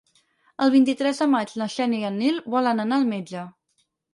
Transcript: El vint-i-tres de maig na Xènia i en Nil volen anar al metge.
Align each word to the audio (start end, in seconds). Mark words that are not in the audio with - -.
El 0.65 0.71
vint-i-tres 0.75 1.21
de 1.25 1.27
maig 1.35 1.53
na 1.63 1.67
Xènia 1.75 2.01
i 2.07 2.09
en 2.09 2.19
Nil 2.25 2.43
volen 2.57 2.85
anar 2.87 2.99
al 3.01 3.09
metge. 3.15 3.45